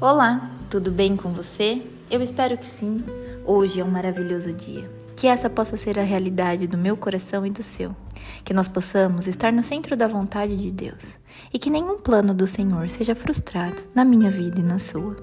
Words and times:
Olá, 0.00 0.48
tudo 0.70 0.92
bem 0.92 1.16
com 1.16 1.32
você? 1.32 1.82
Eu 2.08 2.22
espero 2.22 2.56
que 2.56 2.64
sim. 2.64 2.98
Hoje 3.44 3.80
é 3.80 3.84
um 3.84 3.90
maravilhoso 3.90 4.52
dia. 4.52 4.88
Que 5.16 5.26
essa 5.26 5.50
possa 5.50 5.76
ser 5.76 5.98
a 5.98 6.04
realidade 6.04 6.68
do 6.68 6.78
meu 6.78 6.96
coração 6.96 7.44
e 7.44 7.50
do 7.50 7.64
seu. 7.64 7.96
Que 8.44 8.54
nós 8.54 8.68
possamos 8.68 9.26
estar 9.26 9.52
no 9.52 9.60
centro 9.60 9.96
da 9.96 10.06
vontade 10.06 10.56
de 10.56 10.70
Deus 10.70 11.18
e 11.52 11.58
que 11.58 11.68
nenhum 11.68 11.98
plano 11.98 12.32
do 12.32 12.46
Senhor 12.46 12.88
seja 12.88 13.16
frustrado 13.16 13.82
na 13.92 14.04
minha 14.04 14.30
vida 14.30 14.60
e 14.60 14.62
na 14.62 14.78
sua. 14.78 15.16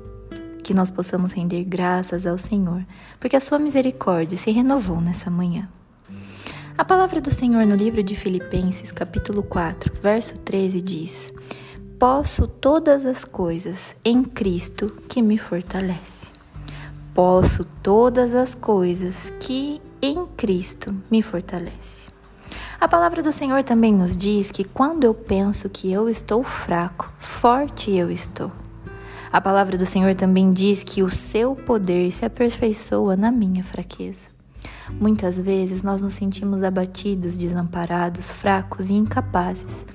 Que 0.62 0.74
nós 0.74 0.92
possamos 0.92 1.32
render 1.32 1.64
graças 1.64 2.28
ao 2.28 2.38
Senhor, 2.38 2.86
porque 3.18 3.38
a 3.38 3.42
sua 3.42 3.58
misericórdia 3.58 4.38
se 4.38 4.52
renovou 4.52 5.00
nessa 5.00 5.30
manhã. 5.30 5.70
A 6.78 6.84
palavra 6.84 7.22
do 7.22 7.32
Senhor 7.32 7.66
no 7.66 7.78
livro 7.78 8.04
de 8.04 8.14
Filipenses, 8.14 8.92
capítulo 8.92 9.42
4, 9.42 9.94
verso 10.02 10.38
13 10.40 10.82
diz: 10.82 11.34
Posso 12.08 12.46
todas 12.46 13.04
as 13.04 13.26
coisas 13.26 13.96
em 14.06 14.24
Cristo 14.24 14.96
que 15.10 15.24
me 15.24 15.40
fortalece. 15.40 16.28
Posso 17.16 17.66
todas 17.82 18.36
as 18.36 18.54
coisas 18.54 19.34
que 19.40 19.82
em 20.00 20.28
Cristo 20.38 20.96
me 21.10 21.24
fortalece. 21.24 22.10
A 22.80 22.88
palavra 22.88 23.24
do 23.24 23.34
Senhor 23.34 23.64
também 23.64 23.92
nos 23.92 24.16
diz 24.16 24.52
que 24.52 24.64
quando 24.64 25.04
eu 25.04 25.16
penso 25.16 25.68
que 25.68 25.92
eu 25.92 26.08
estou 26.08 26.44
fraco, 26.44 27.12
forte 27.18 27.90
eu 27.90 28.12
estou. 28.12 28.52
A 29.32 29.42
palavra 29.42 29.76
do 29.76 29.86
Senhor 29.88 30.14
também 30.14 30.54
diz 30.54 30.84
que 30.84 31.02
o 31.02 31.10
seu 31.10 31.56
poder 31.56 32.12
se 32.12 32.24
aperfeiçoa 32.24 33.16
na 33.16 33.32
minha 33.32 33.64
fraqueza. 33.64 34.35
Muitas 34.92 35.40
vezes 35.40 35.82
nós 35.82 36.02
nos 36.02 36.14
sentimos 36.14 36.62
abatidos, 36.62 37.38
desamparados, 37.38 38.30
fracos 38.30 38.90
e 38.90 38.94
incapazes. 38.94 39.86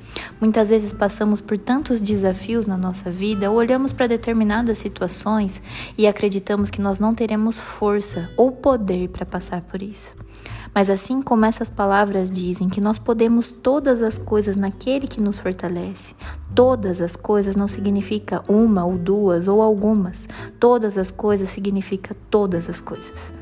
Muitas 0.40 0.70
vezes 0.70 0.92
passamos 0.92 1.40
por 1.40 1.56
tantos 1.56 2.00
desafios 2.00 2.66
na 2.66 2.76
nossa 2.76 3.10
vida, 3.10 3.50
olhamos 3.50 3.92
para 3.92 4.08
determinadas 4.08 4.78
situações 4.78 5.62
e 5.96 6.06
acreditamos 6.06 6.70
que 6.70 6.80
nós 6.80 6.98
não 6.98 7.14
teremos 7.14 7.58
força 7.58 8.30
ou 8.36 8.50
poder 8.50 9.08
para 9.08 9.24
passar 9.24 9.62
por 9.62 9.80
isso. 9.80 10.14
Mas 10.74 10.88
assim 10.88 11.20
como 11.20 11.44
essas 11.44 11.68
palavras 11.68 12.30
dizem 12.30 12.68
que 12.68 12.80
nós 12.80 12.98
podemos 12.98 13.50
todas 13.50 14.02
as 14.02 14.18
coisas 14.18 14.56
naquele 14.56 15.06
que 15.08 15.20
nos 15.20 15.36
fortalece, 15.36 16.14
todas 16.54 17.00
as 17.00 17.16
coisas 17.16 17.56
não 17.56 17.66
significa 17.66 18.42
uma 18.48 18.84
ou 18.84 18.96
duas 18.96 19.48
ou 19.48 19.60
algumas, 19.60 20.28
todas 20.58 20.96
as 20.96 21.10
coisas 21.10 21.50
significa 21.50 22.14
todas 22.30 22.68
as 22.68 22.80
coisas. 22.80 23.32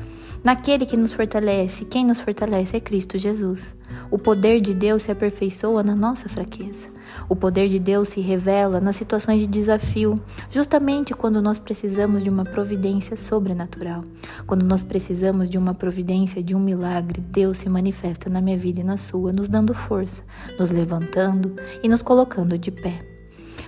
Naquele 0.41 0.85
que 0.85 0.95
nos 0.95 1.11
fortalece, 1.11 1.83
quem 1.83 2.05
nos 2.05 2.19
fortalece 2.19 2.77
é 2.77 2.79
Cristo 2.79 3.17
Jesus. 3.17 3.75
O 4.09 4.17
poder 4.17 4.61
de 4.61 4.73
Deus 4.73 5.03
se 5.03 5.11
aperfeiçoa 5.11 5.83
na 5.83 5.93
nossa 5.93 6.29
fraqueza. 6.29 6.87
O 7.27 7.35
poder 7.35 7.67
de 7.67 7.77
Deus 7.77 8.09
se 8.09 8.21
revela 8.21 8.79
nas 8.79 8.95
situações 8.95 9.41
de 9.41 9.47
desafio, 9.47 10.15
justamente 10.49 11.13
quando 11.13 11.41
nós 11.41 11.59
precisamos 11.59 12.23
de 12.23 12.29
uma 12.29 12.45
providência 12.45 13.17
sobrenatural. 13.17 14.03
Quando 14.47 14.63
nós 14.63 14.81
precisamos 14.81 15.49
de 15.49 15.57
uma 15.57 15.73
providência, 15.73 16.41
de 16.41 16.55
um 16.55 16.59
milagre, 16.59 17.21
Deus 17.21 17.59
se 17.59 17.69
manifesta 17.69 18.29
na 18.29 18.39
minha 18.41 18.57
vida 18.57 18.79
e 18.79 18.83
na 18.83 18.95
sua, 18.95 19.33
nos 19.33 19.49
dando 19.49 19.73
força, 19.73 20.23
nos 20.57 20.71
levantando 20.71 21.53
e 21.83 21.89
nos 21.89 22.01
colocando 22.01 22.57
de 22.57 22.71
pé. 22.71 23.05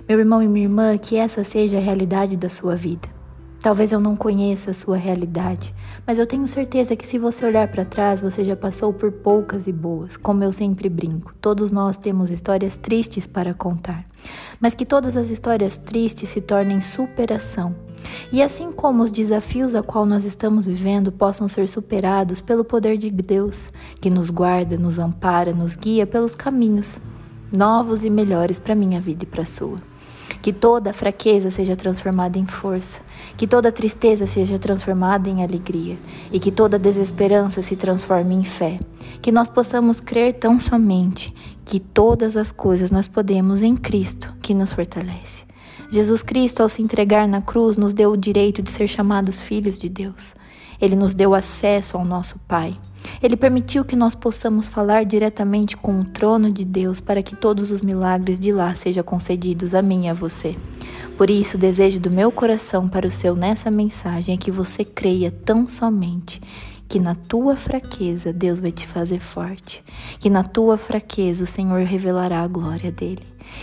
Meu 0.08 0.18
irmão 0.18 0.42
e 0.42 0.48
minha 0.48 0.64
irmã, 0.64 0.96
que 0.96 1.16
essa 1.16 1.44
seja 1.44 1.76
a 1.76 1.80
realidade 1.80 2.36
da 2.36 2.48
sua 2.48 2.74
vida. 2.74 3.21
Talvez 3.62 3.92
eu 3.92 4.00
não 4.00 4.16
conheça 4.16 4.72
a 4.72 4.74
sua 4.74 4.96
realidade, 4.96 5.72
mas 6.04 6.18
eu 6.18 6.26
tenho 6.26 6.48
certeza 6.48 6.96
que 6.96 7.06
se 7.06 7.16
você 7.16 7.46
olhar 7.46 7.68
para 7.68 7.84
trás, 7.84 8.20
você 8.20 8.44
já 8.44 8.56
passou 8.56 8.92
por 8.92 9.12
poucas 9.12 9.68
e 9.68 9.72
boas. 9.72 10.16
Como 10.16 10.42
eu 10.42 10.50
sempre 10.50 10.88
brinco, 10.88 11.32
todos 11.40 11.70
nós 11.70 11.96
temos 11.96 12.32
histórias 12.32 12.76
tristes 12.76 13.24
para 13.24 13.54
contar, 13.54 14.04
mas 14.60 14.74
que 14.74 14.84
todas 14.84 15.16
as 15.16 15.30
histórias 15.30 15.76
tristes 15.76 16.30
se 16.30 16.40
tornem 16.40 16.80
superação. 16.80 17.72
E 18.32 18.42
assim 18.42 18.72
como 18.72 19.04
os 19.04 19.12
desafios 19.12 19.76
a 19.76 19.82
qual 19.82 20.04
nós 20.04 20.24
estamos 20.24 20.66
vivendo 20.66 21.12
possam 21.12 21.46
ser 21.46 21.68
superados 21.68 22.40
pelo 22.40 22.64
poder 22.64 22.98
de 22.98 23.10
Deus, 23.10 23.70
que 24.00 24.10
nos 24.10 24.28
guarda, 24.28 24.76
nos 24.76 24.98
ampara, 24.98 25.52
nos 25.52 25.76
guia 25.76 26.04
pelos 26.04 26.34
caminhos 26.34 27.00
novos 27.56 28.02
e 28.02 28.10
melhores 28.10 28.58
para 28.58 28.74
minha 28.74 29.00
vida 29.00 29.22
e 29.22 29.26
para 29.26 29.42
a 29.42 29.46
sua. 29.46 29.91
Que 30.42 30.52
toda 30.52 30.92
fraqueza 30.92 31.50
seja 31.50 31.76
transformada 31.76 32.38
em 32.38 32.44
força, 32.44 33.00
que 33.36 33.46
toda 33.46 33.72
tristeza 33.72 34.26
seja 34.26 34.58
transformada 34.58 35.30
em 35.30 35.42
alegria 35.42 35.96
e 36.32 36.38
que 36.38 36.50
toda 36.50 36.78
desesperança 36.78 37.62
se 37.62 37.76
transforme 37.76 38.34
em 38.34 38.44
fé. 38.44 38.78
Que 39.22 39.32
nós 39.32 39.48
possamos 39.48 40.00
crer 40.00 40.34
tão 40.34 40.58
somente 40.58 41.32
que 41.64 41.78
todas 41.78 42.36
as 42.36 42.50
coisas 42.50 42.90
nós 42.90 43.06
podemos 43.06 43.62
em 43.62 43.76
Cristo 43.76 44.34
que 44.42 44.52
nos 44.52 44.72
fortalece. 44.72 45.44
Jesus 45.92 46.22
Cristo, 46.22 46.62
ao 46.62 46.68
se 46.68 46.82
entregar 46.82 47.28
na 47.28 47.40
cruz, 47.42 47.76
nos 47.76 47.94
deu 47.94 48.12
o 48.12 48.16
direito 48.16 48.62
de 48.62 48.70
ser 48.70 48.88
chamados 48.88 49.40
filhos 49.40 49.78
de 49.78 49.88
Deus. 49.88 50.34
Ele 50.82 50.96
nos 50.96 51.14
deu 51.14 51.32
acesso 51.32 51.96
ao 51.96 52.04
nosso 52.04 52.40
Pai. 52.48 52.76
Ele 53.22 53.36
permitiu 53.36 53.84
que 53.84 53.94
nós 53.94 54.16
possamos 54.16 54.68
falar 54.68 55.04
diretamente 55.04 55.76
com 55.76 56.00
o 56.00 56.04
trono 56.04 56.50
de 56.50 56.64
Deus 56.64 56.98
para 56.98 57.22
que 57.22 57.36
todos 57.36 57.70
os 57.70 57.80
milagres 57.80 58.38
de 58.38 58.52
lá 58.52 58.74
sejam 58.74 59.04
concedidos 59.04 59.74
a 59.74 59.80
mim 59.80 60.06
e 60.06 60.08
a 60.08 60.14
você. 60.14 60.56
Por 61.16 61.30
isso, 61.30 61.56
o 61.56 61.60
desejo 61.60 62.00
do 62.00 62.10
meu 62.10 62.32
coração 62.32 62.88
para 62.88 63.06
o 63.06 63.10
seu 63.10 63.36
nessa 63.36 63.70
mensagem 63.70 64.34
é 64.34 64.38
que 64.38 64.50
você 64.50 64.84
creia 64.84 65.30
tão 65.30 65.68
somente 65.68 66.40
que 66.92 67.00
na 67.00 67.14
tua 67.14 67.56
fraqueza 67.56 68.34
Deus 68.34 68.60
vai 68.60 68.70
te 68.70 68.86
fazer 68.86 69.18
forte, 69.18 69.82
que 70.20 70.28
na 70.28 70.44
tua 70.44 70.76
fraqueza 70.76 71.42
o 71.42 71.46
Senhor 71.46 71.86
revelará 71.86 72.42
a 72.42 72.46
glória 72.46 72.92
dele, 72.92 73.22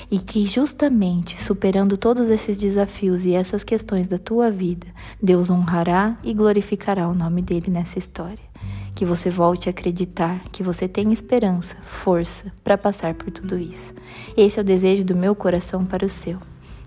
e 0.09 0.17
que 0.17 0.47
justamente 0.47 1.40
superando 1.40 1.95
todos 1.95 2.28
esses 2.29 2.57
desafios 2.57 3.25
e 3.25 3.35
essas 3.35 3.63
questões 3.63 4.07
da 4.07 4.17
tua 4.17 4.50
vida, 4.50 4.88
Deus 5.22 5.51
honrará 5.51 6.17
e 6.23 6.34
glorificará 6.34 7.07
o 7.07 7.13
nome 7.13 7.44
dele 7.44 7.69
nessa 7.69 8.00
história 8.00 8.50
que 8.95 9.06
você 9.06 9.29
volte 9.29 9.69
a 9.69 9.72
acreditar 9.72 10.41
que 10.51 10.63
você 10.63 10.88
tem 10.88 11.13
esperança, 11.13 11.75
força 11.84 12.51
para 12.63 12.79
passar 12.79 13.13
por 13.13 13.29
tudo 13.29 13.59
isso. 13.59 13.94
Esse 14.35 14.57
é 14.57 14.61
o 14.61 14.66
desejo 14.66 15.06
do 15.06 15.16
meu 15.16 15.35
coração 15.35 15.85
para 15.85 16.06
o 16.06 16.09
seu. 16.09 16.40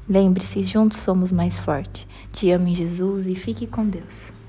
Lembre-se, 0.08 0.64
juntos 0.64 0.98
somos 0.98 1.30
mais 1.30 1.56
fortes. 1.56 2.06
Te 2.32 2.50
amo 2.50 2.66
em 2.66 2.74
Jesus 2.74 3.28
e 3.28 3.34
fique 3.36 3.66
com 3.66 3.86
Deus. 3.86 4.41